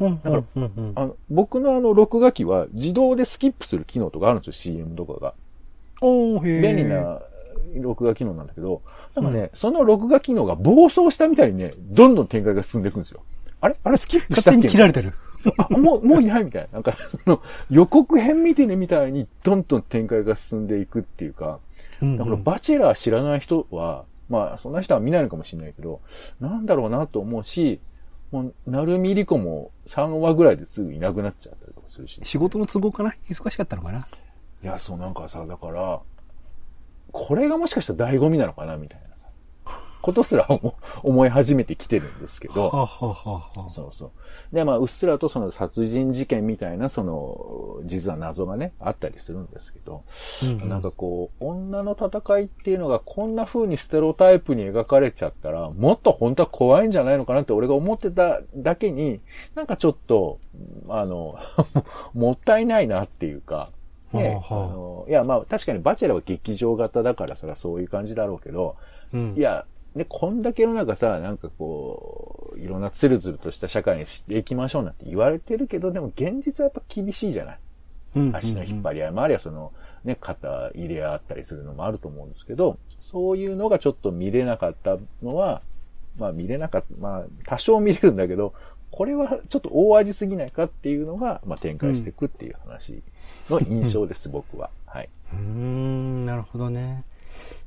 [0.00, 5.34] あの、僕のあの、録画機は自動でスキップする機能とかあるんですよ、CM とかが。
[6.00, 7.20] おーへー便利な
[7.76, 8.82] 録画機能なんだけど、
[9.14, 13.20] なんかね、その録画機能が暴走したみたいにね、どんどん展開が進んでいくんですよ。
[13.60, 13.76] あれ？
[13.84, 14.56] あれスキップしたっけ？
[14.56, 15.12] 勝手に切られてる。
[15.38, 16.68] そうあもう、もういないみたいな。
[16.74, 21.60] なんか、その、予告編見てるみたいに、どんどん展開が進んでいくっていうか、
[22.02, 26.00] うんだから、バチェラー知らない人は、まあ、そんな人は見ないのかもしれないけど、
[26.40, 27.80] なんだろうなと思うし、
[28.30, 32.20] もう、なるみりこも3話ぐらいですぐいなくなっちゃったりとかするし。
[32.24, 33.98] 仕事の都合かな忙しかったのかな
[34.62, 36.00] いや、そうなんかさ、だから、
[37.12, 39.09] これがもしかしたら醍醐味なのかなみたいなさ、
[40.00, 44.54] ことすら思思い始めてきてるんですけど、はあ、はあはそうそう。
[44.54, 50.04] で、まあ、うっすらとその殺人事件みたいな、その、実は謎がね、あったりするんですけど、
[50.42, 50.68] うんうん。
[50.68, 59.20] なんかこう、女の戦いっていうのがこんな風にステロタイプに描かれちゃったら、もっと本当は怖いんじゃないのかなって俺が思ってただけに、
[59.54, 60.38] なんかちょっと、
[60.88, 61.36] あの、
[62.14, 63.70] もったいないなっていうか、
[64.12, 68.76] ね、はあの、いや、まあ確かにバチェラーは劇場型だからそれはそういう感じだろうけど、
[69.12, 69.34] うん。
[69.36, 77.58] いや、ね、こんだけの中さ、なんかこう、いろんなツルツルとした社会にしていきましょうなんて言われてるけど、でも現実はやっぱ厳しいじゃない？
[78.16, 79.72] うん足の引っ張り合いもありゃ、その、
[80.04, 85.62] ね、肩入れ合ったりするのもあると思うんですけど、そういうのがちょっと見れなかったのは、
[86.18, 88.52] まあ見れなかった、まあ多少見れるんだけど、
[88.90, 93.02] これはちょっと大味すぎないかっていうのが、まあ展開していくっていう話
[93.48, 94.70] の印象です、僕は。
[94.86, 95.08] はい。
[95.32, 97.04] うーん、なるほどね。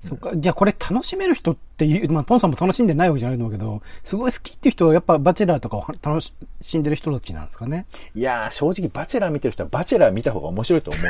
[0.01, 0.31] そっか。
[0.36, 7.86] じゃあこれ楽しめる人っていう、まあ、ポンさんも楽しんでないわけじゃないと思うけど、すごい好きっていう人はやっぱバチェラーとかを楽しんでる人たちなんですかね？
[8.15, 11.03] いやー、正直バチェラー見てる人はバチェラー見た方が面白いと思う。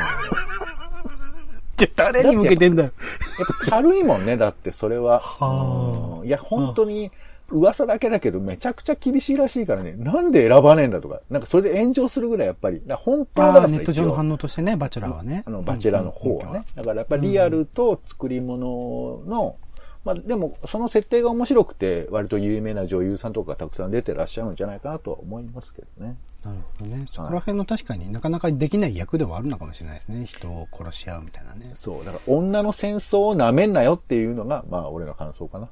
[1.76, 2.92] じゃあ誰に向けてんだよ。
[3.38, 5.18] やっぱ軽いもんね、だってそれは。
[5.18, 7.10] はあうんいや、本当に、
[7.50, 15.44] 噂だけだけど、めちゃくちゃ厳しいらしいからね、なんで選ばねえんだとか、なんかそれで炎上するぐらいやっぱり、だから本当はだからネット上の反応としてね、バチェラーはね。
[15.46, 16.64] あの、バチェラーの方はね。
[16.74, 19.56] だからやっぱりリアルと作り物の、
[20.04, 26.16] まあでも、その設定が面白くて、割と有名な女優さんとかがたくさん出てらっしゃるんじゃないかなとは思いますけどね。
[26.44, 27.06] なるほどね。
[27.10, 30.26] そこら辺の確かになかなかできない役ではあるのかもしれないですね。
[30.26, 31.70] 人を殺し合うみたいなね。
[31.72, 32.04] そう。
[32.04, 35.68] だから女の戦争を舐めんなよっていうのが、まあ俺の感想かな。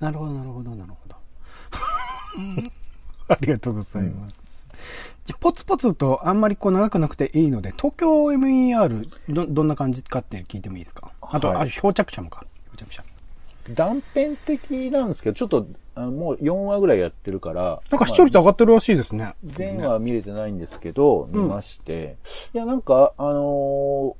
[0.00, 1.16] なるほど、なるほど、なるほど。
[3.28, 4.66] ありがとうございます。
[5.24, 11.10] じゃポツポツとあんまりこう長くなくていいので、東京 MER ど、どんな感じかって聞いてもいいですか？
[11.22, 12.44] あと、はいあ、漂着者もか。
[12.76, 13.04] 漂着者。
[13.74, 17.80] 断片的なんですけど、ちょっと、あのもう4話ぐらいやってるから。
[17.90, 19.34] なんか視聴率上がってるらしいですね。
[19.44, 22.16] 全話見れてないんですけど、見まして。
[22.54, 23.32] いや、なんか、あの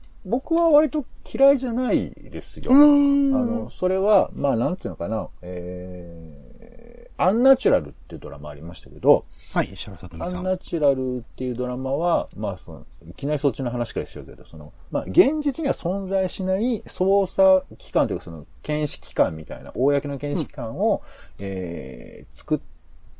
[0.02, 2.72] ー僕は割と嫌いじゃないですよ。
[2.72, 10.36] あの、それは、まあ、なんていうのかな、えー、アンナチュラルっていうドラマありましたけど、はい、石原さとみさん。
[10.36, 21.02] アンナチュラルっていうドラマは、まあ、その、いきなりそっちの話からしちゃうけど、その、まあ、現実には存在しない捜査機関というか、その、検視機関みたいな、公の検視機関を、
[21.38, 22.58] えー、作っ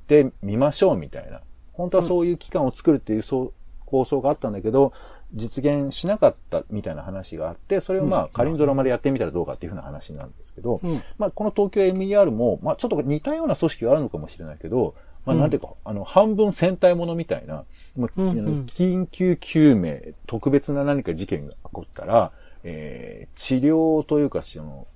[0.09, 1.41] てみましょうみたいな。
[1.73, 3.53] 本当はそういう機関を作るっていうそう
[3.87, 4.93] 構想があったんだけど、
[5.35, 11.03] 実現しなかったみたいな話があって、それをまあ仮にドラマでやってみたらどうかっていうふうな話なんですけど、うん。
[11.19, 15.51] まあこの東京 MER も、まあちょっと似たような組織があるのかもしれないけど、まあなん。
[15.51, 17.65] ていうか、あの、半分戦隊ものみたいな、
[17.97, 18.65] まあうんうん。
[18.67, 24.87] 緊急救命、特別な何か事件が起こったら、えー治療というか、その、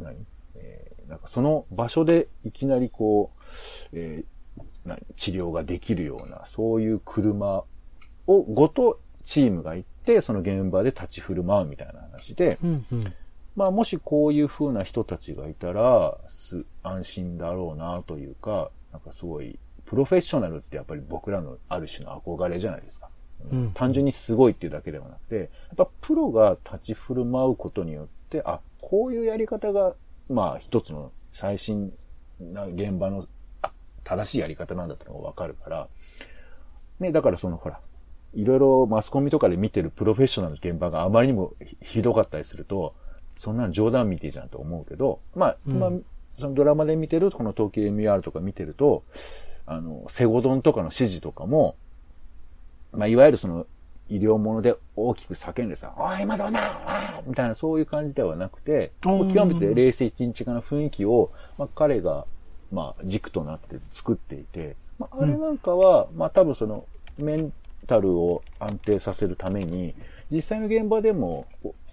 [0.00, 0.16] 何？
[0.56, 3.44] えーなんかその場所でいきなりこう、
[3.92, 4.98] えー何？
[5.16, 7.62] 治療ができるような、そういう車
[8.26, 13.02] をごとチームが行って、その現場で立ち振る舞うみたいな話で、うんうん。
[13.56, 23.10] まあもしこういう風な人たちがいたら、す、安心だろうなというか、なんかすごい、プロフェッショナルってやっぱり僕らのある種の憧れじゃないですか。
[23.52, 29.92] うん単純にすごいっていうだけではなくて、やっぱプロが立ち振る舞うことによって、あ、こういうやり方が、
[30.30, 31.92] まあ一つの最新
[32.40, 33.26] な現場の
[33.60, 33.72] あ
[34.04, 35.88] 正しいやり方なんだってのがわかるから、
[36.98, 37.78] ね、だからそのほら、
[38.34, 42.94] いろいろマスコミとかで見てるプロフェッショナルの現場があまりにもひひどかったりすると、
[43.36, 45.78] そんなん冗談見てじゃんと思うけど、まあ、うん。
[45.78, 45.90] まあ、
[46.38, 49.04] そのドラマで見てる、この東京 MER とか見てると、
[49.64, 51.76] あの、セゴドンとかの指示とかも、
[52.92, 53.66] まあ、いわゆるその、
[54.10, 56.60] 医療もので大きく叫んでさ、おい、今どうな
[57.26, 59.10] みたいなそういう感じではなくて、うん。
[59.10, 62.26] もう極めて冷静一日かな雰囲気を、まあ、彼が、
[62.72, 66.86] まあ、軸となって作っていて、まあ、あれなんかは、まあ、多分その、
[67.18, 67.52] メン
[67.88, 69.94] タルを安定させるために、
[70.30, 71.46] 実際の現場でも、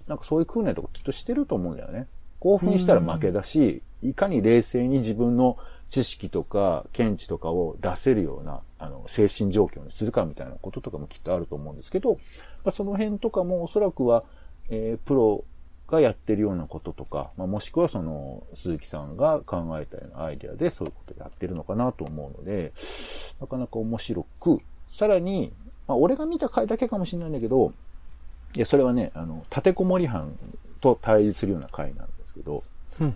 [0.08, 2.08] なんかそういう訓練とかきっとしてると思うんだよね。
[2.40, 5.58] 興奮したら負けだし、いかに冷静に自分の
[5.90, 12.20] 知識とか見地とかを出せるような、あの、精神状況にするかみたいなこととかもきっとあると思うんですけど、ま
[12.66, 14.24] あ、その辺とかもおそらくは、
[14.70, 15.44] えープロ
[15.88, 22.74] がやってるようなこととか、まあ、もしくはその、鈴木さんが考えたようなアイデアでそういうことやってるのかなと思うので、
[23.40, 24.60] なかなか面白く、
[24.92, 25.54] さらに、
[25.88, 27.74] まあ、俺が見た回だけかもしれないんだけど、
[28.56, 30.38] いや、それはね、あの、立てこもり犯
[30.82, 32.64] と対峙するような回なんですけど、
[33.00, 33.16] うん。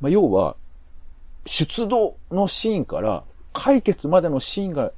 [0.00, 0.56] まあ、要は、
[1.46, 4.92] 出動のシーンから解決までのシーンが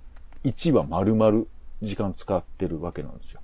[0.44, 1.44] 1話丸々
[1.82, 3.40] 時間使ってるわけなんですよ。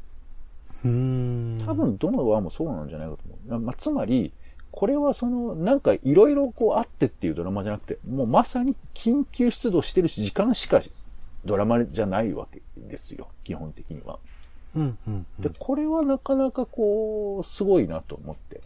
[0.89, 1.59] ん。
[1.65, 3.61] 多分どの輪もそうなんじゃないかと思う。
[3.61, 4.33] まあ、つまり、
[4.71, 10.81] これはその、なんかいろいろこうあってっていうドラマじゃなくて、もうまさに緊急出動してるし、時間しか
[11.45, 13.29] ドラマじゃないわけですよ。
[13.45, 14.19] 基本的には。
[14.75, 15.27] うん、うん。
[15.39, 18.61] で、これはなかなかこう、すごいなと思って。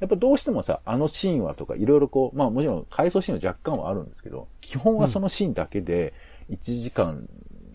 [0.00, 6.12] やっぱどうしてもさ、あのシーンはとかいろいろこう、まあもちろん回想シーンは若干はあるんですけど、基本はそのシーンだけで
[6.50, 7.28] 1時間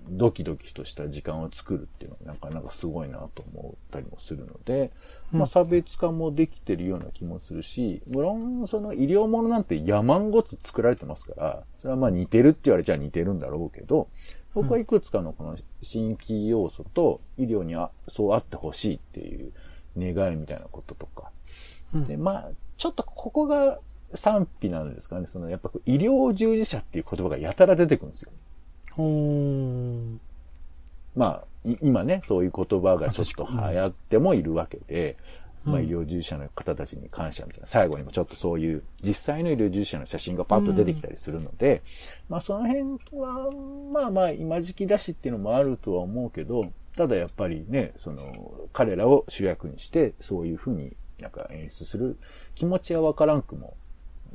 [0.10, 4.91] ドキドキとした時間を作るっていうのはなかなかすごいなと思ったりもするので、
[5.32, 14.10] まあ差別化もできてるような気もするし、無論その医療ものなんて山んごつ作られてますから、それはまあ似てるって言われちゃ似てるんだろうけど、
[14.54, 19.54] 僕はいくつかのこの新規要素と医療にあそうあってほしいっていう
[19.98, 21.32] 願いみたいなこととか。
[21.93, 23.80] うんで、まあ、ちょっとここが
[24.13, 25.28] 賛否なんですかね。
[25.28, 28.32] そのやっぱ医療従事者っていう言葉がやたら出てくるんですよ。
[31.16, 35.18] まあ、い今ね、そういう言葉がちょっと流行ってもいるわけで、
[35.66, 35.74] うん。
[35.74, 41.82] まあ医療従事者の方たちに感謝みたいな、最後にもちょっとそういう実際の医療従事者の写真がパッと出てきたりするので、
[42.30, 42.84] まあその辺
[43.20, 43.52] は、
[43.92, 48.34] まあまあ今時期だしっていうのもあるとは思うけど、ただやっぱりね、その、
[48.72, 52.18] 彼らを主役にして、そういうふうになんか演出する
[52.56, 53.76] 気持ちはわからんくも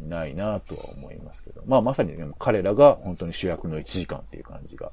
[0.08, 4.92] ないなとは思いますけど、まあまさにね、彼らが本当に主役の1時間っていう感じが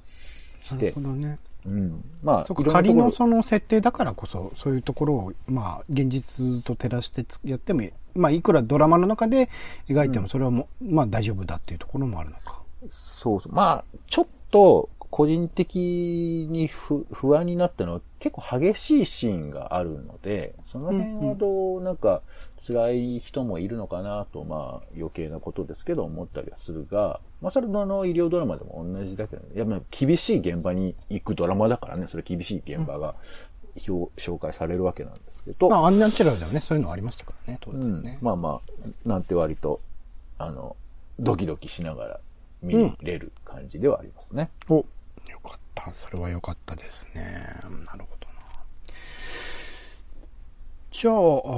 [0.61, 1.39] してなるほ、どね。
[1.65, 2.03] うん。
[2.23, 9.49] まあ、仮のその設定だからこそ、そういうところを、まあ、現実と照らしてつやってもいい、まあ、いくらドラマの中で
[9.87, 12.61] 描いても、それはもう、まあ、大丈夫だっていうところもあるのか。
[12.87, 13.53] そうそう。
[13.53, 22.21] まあ、ちょっと、個人的に不不安になったのは結構激しいシーンがあるので、その辺はどう、なんか
[22.65, 33.15] 辛い人もいるのかなと、まあ余計なことですけど思ったりはするが、まあそれのあの医療ドラマでも同じだけど、いやまあ厳しい現場に行くドラマだからね、それ厳しい現場が
[33.87, 37.81] 表紹介されるわけなんですけど、まあ、アンナチュラルではね、そういうのありましたからね、当うん。
[37.95, 38.19] 然ね。
[38.21, 39.81] まあまあ、なんて割と、
[40.37, 40.75] あの、
[41.19, 42.19] ドキドキしながら
[42.61, 44.49] 見れる感じではありますね。
[44.69, 44.85] お、よ
[45.43, 45.93] かった。
[45.93, 47.45] それはよかったですね。
[47.85, 48.31] なるほどな。
[50.91, 51.17] じゃあ、あ、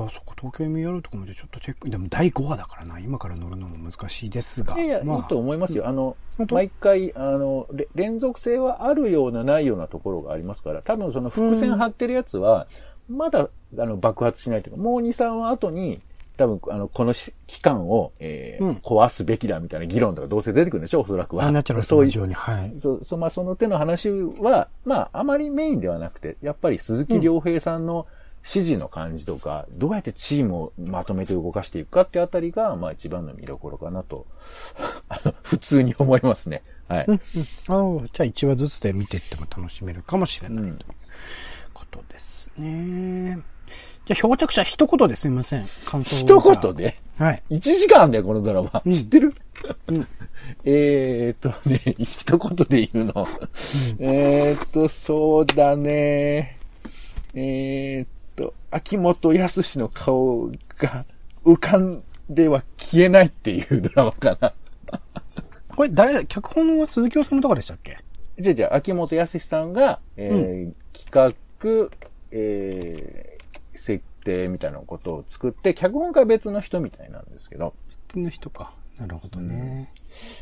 [0.09, 1.89] そっか、東京 MR とかもじゃあちょっとチェック。
[1.89, 2.99] でも第5話だからな。
[2.99, 4.75] 今から乗るのも難しいですが。
[4.75, 5.87] いやいや、まあいいと思いますよ。
[5.87, 6.15] あの
[6.49, 12.67] 毎回、あの、れ連続性はあるようなないようなところがありますから、多分その伏線張ってるやつは、
[13.09, 16.01] まだ、あの、爆発しないというか、もう2、3話後に、
[16.37, 21.51] 多分、あの、このし期間を、えーうん壊すべきだみたいな議論とかどうせ出てくるんでしょう、おそらくは。
[21.51, 22.33] ナチュラルそういうに。
[22.33, 22.75] はい。
[22.75, 28.07] そう、そう、まあ、その手の話は、まあ、あまりメインではなくて、やっぱり鈴木亮平さんの
[28.43, 34.25] 指示の感じとか、どうやってチームをまとめて動かしていくかってあたりが、まあ、一番の見どころかなと、
[35.07, 36.61] あの普通に思いますね。
[36.87, 37.05] はい。
[37.07, 38.01] うん、うん。
[38.01, 40.95] ああ、じゃあ1話ずつで見ていっても楽しめるかもしれない、うんという
[41.73, 43.39] ことですね。
[44.05, 45.65] じゃあ、漂着者一言ですいません。
[45.85, 46.95] 感想一言で？
[47.17, 47.43] はい。
[47.51, 48.81] 1時間だよ、このドラマ。
[48.85, 49.33] うん知ってる、
[49.87, 50.07] うん
[50.65, 53.27] えーっとね、一言で言うの。
[53.99, 56.57] えーっと、そうだね。
[57.33, 61.05] えーっと、秋元康の顔が
[61.45, 64.53] 浮かんでは消えないっていうドラマかな。
[65.75, 66.25] これ誰だ？
[66.25, 67.97] 脚本は鈴木治とかでしたっけ？
[68.39, 71.89] じゃあじゃあ、秋元康さんが、えー企画、
[72.31, 73.32] えー
[73.75, 77.73] 設定みたいなことを作って、脚本家は別の人みたいなんですけど、
[78.07, 78.73] 別の人か。
[78.99, 79.91] なるほどね。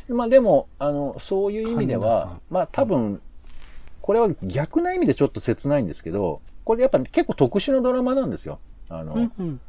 [0.08, 3.20] まあでも、あの、そういう意味ではん、まあ多分、
[4.00, 8.58] これは逆な意味でちょっと切ないんですけど、これやっぱ結構特殊なドラマなんですよ。
[8.88, 9.60] あの、うんうん。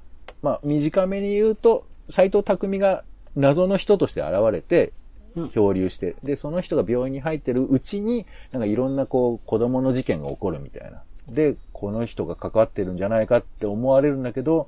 [0.41, 3.03] まあ短めに言うと、斎藤匠が
[3.35, 4.93] 謎の人として現れて
[5.35, 11.01] うん、漂流して、で、その人が病院に入ってるうちに、なんかいろんなこう、子供の事件が起こるみたいな。
[11.27, 14.67] で、この人が関わってるんじゃないかって思われるんだけど、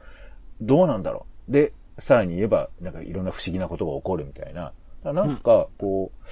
[0.62, 1.52] どうなんだろう？
[1.52, 4.72] で、さらに言えば、なんかいろんな不思議なことが起こるみたいな。
[5.04, 6.28] なんか、こう、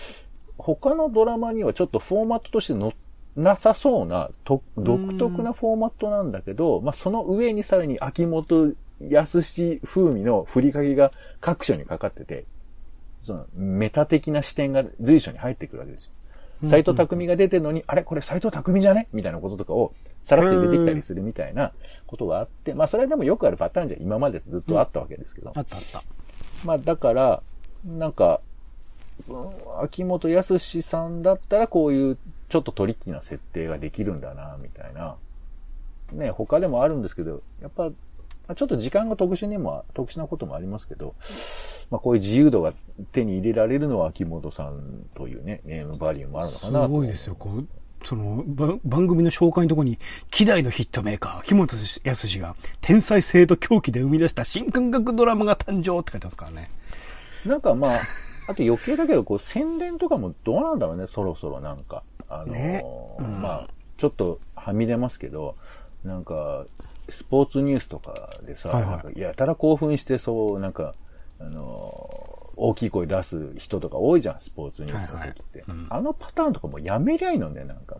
[0.57, 2.93] 他のドラマにはちょっとフォーマットとしての
[3.35, 9.41] なさそうな、と独特なフォーマットなんだけど、まあ、その上にさらに秋元康
[9.83, 11.11] 風味の振りかけが
[11.41, 12.45] 各所にかかってて、
[13.21, 16.11] そのメタ的な視点が随所に入ってくるわけですよ。
[16.63, 18.03] 斎藤匠が出てるのに、あれ？
[18.03, 19.07] これ斎藤匠じゃね？
[19.13, 19.93] みたいなこととかを
[20.23, 21.73] さらっと出てきたりするみたいな
[22.07, 25.51] ことがあって、まあそれはでもよくあるパターンじゃ今までずっとあったわけですけど。
[25.55, 26.03] あったあった。
[26.65, 27.43] まあだから、
[27.85, 28.41] なんか、
[29.27, 29.49] うん
[29.81, 32.17] 秋元康さんだったらこういう
[32.49, 35.17] ちょっとトリッキーな設定ができるんだな、みたいな。
[36.11, 37.91] ね、他でもあるんですけど、やっぱ、
[38.47, 41.15] まあちょっと時間が特殊にも、特殊なこともありますけど、
[41.89, 42.73] まあこういう自由度が
[43.11, 46.89] 手に入れられるのは秋元さんというね、ネームバリューもあるのかすなと。
[46.89, 47.35] ごいですよ。
[47.35, 47.67] こう、
[48.05, 56.69] その、ば番組の紹介のところに、希代のヒットメーカー、木本康が、天才性と狂気で生み出した新感覚ドラマが誕生って書いてますからね。
[57.45, 57.99] なんかまあ、
[58.47, 62.03] あと余計だけど、こう宣伝とかもどうなんだろうね、そろそろなんか。
[62.29, 62.83] あのーね
[63.19, 63.67] うんまあ、
[63.97, 65.55] ちょっとはみ出ますけど、
[66.03, 66.65] なんか、
[67.09, 69.19] スポーツニュースとかでさ、はいはい。
[69.19, 70.95] やたら興奮してそう、なんか、
[71.39, 75.61] あのー大きい声出す人とか多いじゃん、スポーツニュースの時って。
[75.61, 75.87] はいはいうん。
[75.89, 77.95] あのパターンとかもやめりゃいいのね、なんか。
[77.95, 77.99] っ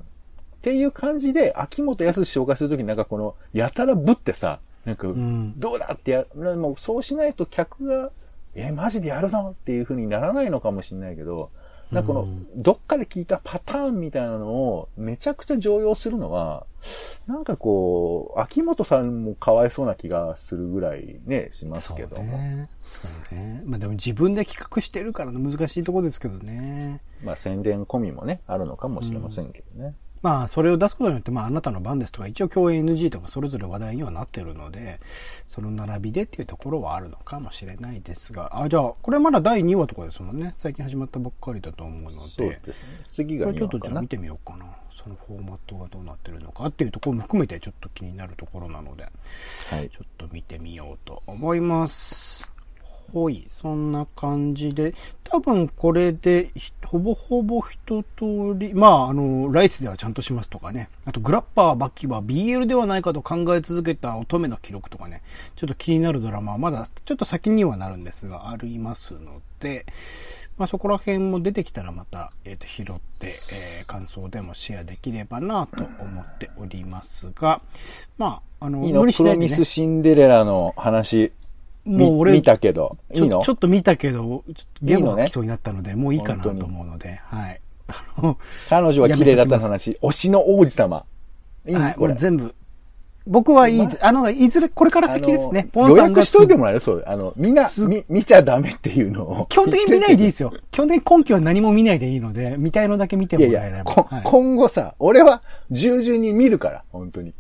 [0.62, 5.60] ていう感じで、秋元康紹介するときになんかこの、やたらぶってさ、なんか、ん。
[5.60, 8.12] どうだってや、もうそうしないと客が、
[8.54, 9.50] え、マジでやるの？
[9.50, 11.50] っていう風にならないのかもしれないけど、
[11.92, 16.66] なんかこの、どっかで聞いたパターンみたいなのをめちゃくちゃ常用するのは、
[17.28, 22.24] なんかこう、秋元さんもかわいそうな気がするぐらいね、しますけども。
[22.24, 22.70] ね。
[22.82, 23.62] そうね。
[23.66, 27.02] まあでも自分で企画してるからの難しいところですけどね。
[27.24, 29.96] まあ宣伝込みもね、あるのかもしれませんけどね。
[30.24, 35.02] まあ、それを出すことによって、まあ、あなたの番ですとか、一応共演 NG とかそれぞれ話題にはなってるので、
[35.50, 40.54] その並びでっていうところはあるのかもしれないですが、あ、じゃあ、これまだ第2話とかですもんね。
[40.56, 43.02] 最近始まったばっかりだと思うのそうで、ですね。
[43.10, 44.08] 次がこれちょっ2話かなとじゃあ見。
[44.08, 44.66] てみようかな。
[45.04, 49.04] そのフォーマットがどうなってるのかっていうところも含めてちょっと気になるところなので、
[49.70, 49.98] はいち。
[49.98, 52.53] ょっと見てみようと思います。
[53.12, 54.94] ほい、そんな感じで、
[55.24, 65.24] 多分これで、ひほぼほぼ一通り、まあ、あの、ライスではちゃんとしますとかね、あとグラッパーバッキは BL ではないかと考え続けた乙女の記録とかね、
[65.56, 69.88] ちょっと気になるドラマはまだちょっと先にはなるんですが、ありますので、
[70.58, 72.86] まあそこら辺も出てきたらまた、えっ、と、拾っ
[73.20, 77.62] て、えー感想でもシェアできればなと思っておりますが、
[78.18, 79.02] まあ、あの、いいの？
[79.02, 79.48] 無理しないでね。
[79.48, 79.68] プロミス。
[79.70, 81.32] シンデレラの話、み
[81.86, 82.98] もう俺見たけど。
[83.14, 83.44] いいの？
[83.44, 87.60] ちょっと見たけど、ちょっとゲームが来そうになったので、もういいかなと思うので、はい。
[88.70, 91.06] 彼女は綺麗だったの話、推しの王子様。
[91.68, 92.16] いい、はい、これ。
[92.16, 92.56] 全部。
[93.26, 95.70] 僕はいいま、あの、いずれ、これから先ですね。
[95.72, 96.80] ポン予約しといてもらえる？
[96.82, 97.04] そう。
[97.08, 97.70] あの、みんな、
[98.10, 99.46] 見ちゃダメっていうのを。
[99.48, 100.54] 基本的に見ないでいいですよ。
[100.72, 103.86] 基本的に今期は何も見ないでいいので、見たいのだけ見てもらえれば。
[103.86, 107.34] こはい今後さ、俺は従々に見るから、本当に。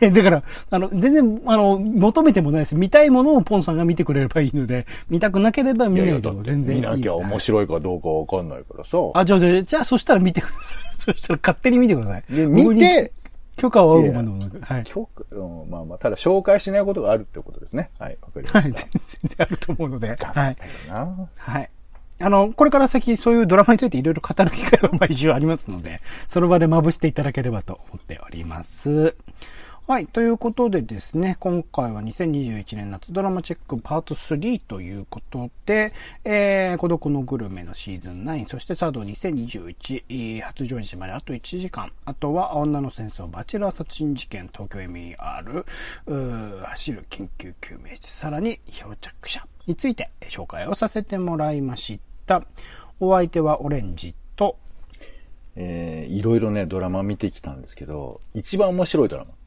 [0.12, 2.74] だから、あの、全然、あの、求めてもないです。
[2.76, 6.80] 見たいものをポンさんが見てくれればいいので、見たくなければ見ないでも全然いい。
[6.80, 8.98] 見なきゃ面白いかどうかわかんないからさ。
[9.14, 10.96] あ、じゃあ、じゃあ、じゃあ、そしたら見てください。
[10.98, 12.24] そしたら勝手に見てください。
[12.46, 13.12] 見て、
[13.56, 14.60] 許可を仰ぐまでもなく。
[14.60, 14.84] はい。
[14.84, 17.90] 許可うん、まあまあ、ただ紹介しないことがあるってことですね。
[17.98, 18.80] はい、わかりまはい、した。
[18.82, 18.90] 全
[19.22, 20.16] 然あると思うので。
[20.16, 20.56] はい。
[21.36, 21.70] はい。
[22.20, 29.14] あの、これから先そういうドラマについていろいろ語る機会は毎週ありますので、その場でまぶしていただければと思っております。
[29.88, 30.06] はい。
[30.06, 35.94] ということでですね、今回は2021年夏ドラマチェックパート3ということで、
[36.26, 45.64] えー、孤独のグルメのシーズン9、そしてサード2021、えー初上映まであと1時間、あとは女の戦争バチェラー殺人事件東京 MER、
[46.06, 52.42] う走る緊急救命室、さらに漂着者について紹介をさせてもらいました。
[53.00, 54.58] お相手はオレンジと、
[55.56, 59.37] えー、いろいろね、ドラマ見てきたんですけど、一番面白いドラマ。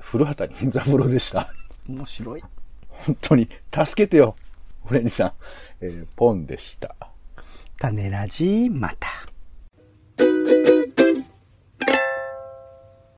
[0.00, 1.48] 古畑任三郎でした。
[1.88, 2.42] 面白い。
[2.88, 4.36] 本当に、助けてよ、
[4.88, 5.32] オレンジさん。
[5.80, 6.94] えー、ポンでした。
[7.78, 9.08] 種ラジ、また。